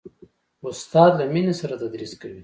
[0.69, 2.39] استاد له مینې سره تدریس کوي.